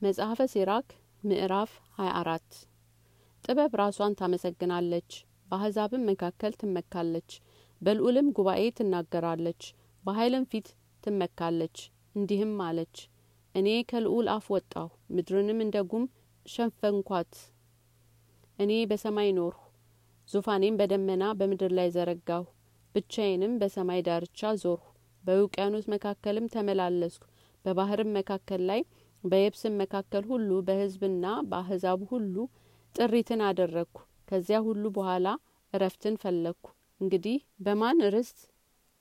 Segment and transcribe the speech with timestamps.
[0.00, 0.88] መጽሐፈ ሲራክ
[1.22, 2.56] ምዕራፍ 24
[3.44, 5.10] ጥበብ ራሷን ታመሰግናለች፣
[5.48, 7.30] በአሕዛብም መካከል ትመካለች፣
[7.80, 9.62] በልዑልም ጉባኤ ትናገራለች፣
[10.04, 10.68] በኃይልም ፊት
[11.02, 11.76] ትመካለች።
[12.14, 12.96] እንዲህም አለች፣
[13.54, 16.04] እኔ ከልዑል አፍ ወጣሁ፣ ምድርንም እንደ ጉም
[16.46, 17.32] ሸፈንኳት።
[18.58, 19.62] እኔ በሰማይ ኖርሁ፣
[20.28, 22.44] ዙፋኔም በደመና በምድር ላይ ዘረጋሁ።
[22.94, 24.84] ብቻዬንም በሰማይ ዳርቻ ዞርሁ፣
[25.24, 27.24] በውቅያኖስ መካከልም ተመላለስኩ።
[27.64, 28.80] በባህርም መካከል ላይ
[29.24, 32.34] በየብስም መካከል ሁሉ በሕዝብና በአሕዛብ ሁሉ
[32.94, 33.96] ጥሪትን አደረግኩ።
[34.28, 35.26] ከዚያ ሁሉ በኋላ
[35.72, 36.66] እረፍትን ፈለግኩ።
[37.00, 38.38] እንግዲህ በማን ርስት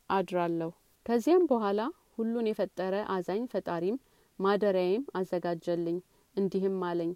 [0.10, 0.72] አድራለሁ?
[1.06, 1.80] ከዚያም በኋላ
[2.16, 3.98] ሁሉን የፈጠረ አዛኝ ፈጣሪም
[4.40, 5.98] ማደሪያዬም አዘጋጀልኝ።
[6.36, 7.12] እንዲህም አለኝ፣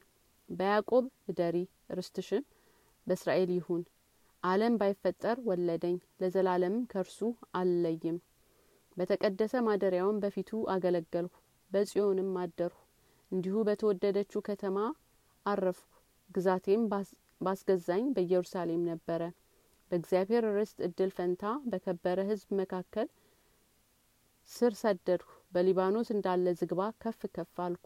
[0.49, 1.55] በያዕቆብ እደሪ፣
[1.98, 2.43] ርስትሽም
[3.07, 3.81] በእስራኤል ይሁን።
[4.43, 7.20] ዓለም ባይፈጠር ወለደኝ፣ ለዘላለምም ከእርሱ
[7.54, 8.18] አልለይም።
[8.98, 11.34] በተቀደሰ ማደሪያውም በፊቱ አገለገልሁ፣
[11.71, 12.79] በጽዮንም አደርሁ።
[13.31, 14.77] እንዲሁ በተወደደችው ከተማ
[15.45, 15.89] አረፍኩ።
[16.29, 16.81] ግዛቴም
[17.41, 19.21] ባስገዛኝ በኢየሩሳሌም ነበረ።
[19.91, 23.07] በእግዚአብሔር ርስት እድል ፈንታ በከበረ ሕዝብ መካከል
[24.49, 27.85] ስር ሰደድሁ። በሊባኖስ እንዳለ ዝግባ ከፍ ከፍ አልኩ።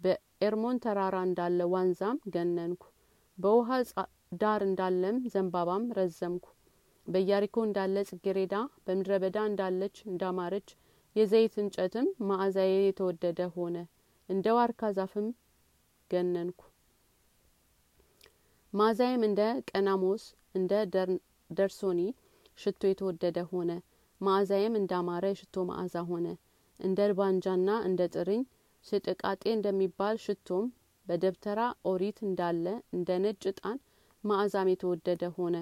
[0.00, 2.82] በኤርሞን ተራራ እንዳለ ዋንዛም ገነንኩ።
[3.38, 3.70] በውሃ
[4.40, 6.46] ዳር እንዳለም ዘንባባም ረዘምኩ።
[7.06, 10.68] በኢያሪኮ እንዳለ ጽጌሬዳ፣ በምድረ በዳ እንዳለች እንዳማረች
[11.16, 13.76] የዘይት እንጨትም መዓዛዬ የተወደደ ሆነ።
[14.28, 15.28] እንደ ዋርካ ዛፍም
[16.10, 16.60] ገነንኩ።
[18.72, 19.40] መዓዛዬም እንደ
[19.70, 20.72] ቀናሞስ እንደ
[21.50, 22.00] ደርሶኒ
[22.58, 23.70] ሽቶ የተወደደ ሆነ።
[24.20, 26.26] መዓዛዬም እንዳማረ የሽቶ መዓዛ ሆነ።
[26.80, 28.42] እንደ ባንጃና እንደ ጥርኝ
[28.84, 30.66] ስጥቃጤ እንደሚባል ሽቶም
[31.06, 33.78] በደብተራ ኦሪት እንዳለ እንደ ነጭ ዕጣን
[34.24, 35.56] መዓዛም የተወደደ ሆነ።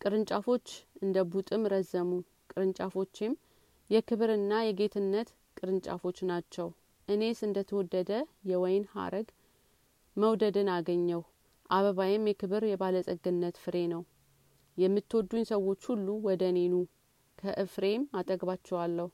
[0.00, 0.66] ቅርንጫፎች
[1.02, 2.10] እንደ ቡጥም ረዘሙ።
[2.50, 3.34] ቅርንጫፎቼም
[3.90, 6.68] የክብርና የጌትነት ቅርንጫፎች ናቸው።
[7.08, 8.10] እኔስ እንደ ተወደደ
[8.50, 9.26] የወይን ሀረግ
[10.16, 11.20] መውደድን አገኘሁ።
[11.70, 14.02] አበባዬም የክብር የባለጸግነት ፍሬ ነው።
[14.76, 16.76] የምትወዱኝ ሰዎች ሁሉ ወደ እኔ ኑ፣
[17.38, 19.08] ከኤፍሬም አጠግባቸዋለሁ።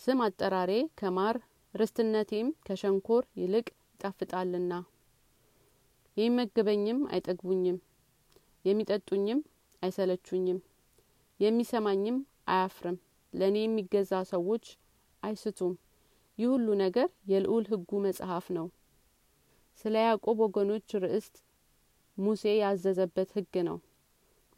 [0.00, 1.36] ስም አጠራሬ ከማር
[1.74, 4.72] ርስትነቴም ከሸንኮር ይልቅ ይጣፍጣልና።
[6.16, 7.78] የሚመግበኝም አይጠግቡኝም፣
[8.64, 9.40] የሚጠጡኝም
[9.82, 10.58] አይሰለቹኝም፣
[11.40, 12.98] የሚሰማኝም አያፍርም።
[13.32, 14.64] ለእኔ የሚገዛ ሰዎች
[15.22, 15.72] አይስቱም።
[16.38, 18.66] ይህ ሁሉ ነገር የልዑል ሕጉ መጽሐፍ ነው።
[19.84, 21.36] ስለ ያዕቆብ ወገኖች ርዕስት
[22.16, 23.76] ሙሴ ያዘዘበት ሕግ ነው።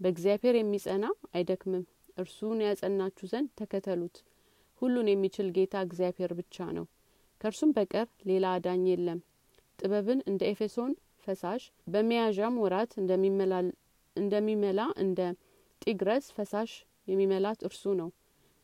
[0.01, 1.85] በእግዚአብሔር የሚጸና አይደክምም።
[2.19, 4.17] እርሱን ያጸናችሁ ዘንድ ተከተሉት።
[4.83, 6.87] ሁሉን የሚችል ጌታ እግዚአብሔር ብቻ ነው።
[7.41, 9.21] ከእርሱም በቀር ሌላ አዳኝ የለም።
[9.79, 10.93] ጥበብን እንደ ኤፌሶን
[11.27, 12.93] ፈሳሽ በመያዣም ወራት
[14.17, 15.21] እንደሚመላ እንደ
[15.83, 16.73] ጢግረስ ፈሳሽ
[17.09, 18.09] የሚመላት እርሱ ነው።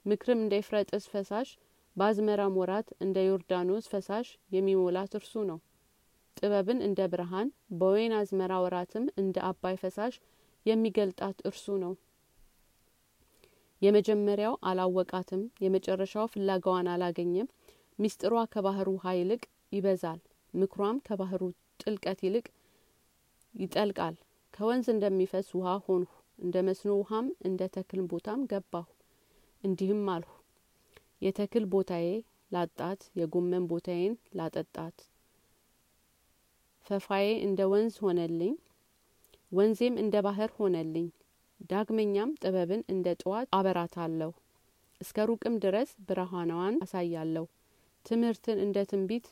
[0.06, 1.49] ምክርም እንደ ኤፍረጥስ ፈሳሽ
[1.97, 5.59] በአዝመራም ወራት እንደ ዮርዳኖስ ፈሳሽ የሚሞላት እርሱ ነው።
[6.37, 10.15] ጥበብን እንደ ብርሃን በወይን አዝመራ ወራትም እንደ አባይ ፈሳሽ
[10.67, 11.93] የሚገልጣት እርሱ ነው።
[13.83, 17.49] የመጀመሪያው አላወቃትም፣ የመጨረሻው ፍላጋዋን አላገኘም።
[17.99, 19.43] ሚስጥሯ ከባህር ውሃ ይልቅ
[19.73, 20.21] ይበዛል፣
[20.55, 21.43] ምክሯም ከባህሩ
[21.83, 22.47] ጥልቀት ይልቅ
[23.55, 24.17] ይጠልቃል።
[24.55, 28.87] ከወንዝ እንደሚፈስ ውሃ ሆንሁ፣ እንደ መስኖ ውሃም እንደ ተክል ቦታም ገባሁ።
[29.65, 30.31] እንዲህም አልሁ፣
[31.22, 32.06] የተክል ቦታዬ
[32.53, 34.97] ላጣት፣ የጎመን ቦታዬን ላጠጣት።
[36.86, 38.54] ፈፋዬ እንደ ወንዝ ሆነልኝ፣
[39.53, 41.08] ወንዜም እንደ ባህር ሆነልኝ።
[41.70, 44.31] ዳግመኛም ጥበብን እንደ ጠዋት አበራታለሁ፣
[45.00, 47.44] እስከ ሩቅም ድረስ ብርሃኗን አሳያለሁ።
[48.06, 49.26] ትምህርትን እንደ ትንቢት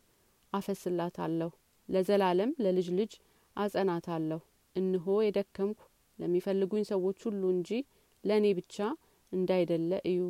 [0.52, 1.50] አፈስላታለሁ፣
[1.88, 3.12] ለዘላለም ለልጅ ልጅ
[3.56, 4.40] አጸናታለሁ።
[4.76, 5.80] እንሆ የደከምኩ
[6.18, 7.70] ለሚፈልጉኝ ሰዎች ሁሉ እንጂ
[8.24, 8.76] ለእኔ ብቻ
[9.32, 10.20] እንዳይደለ እዩ።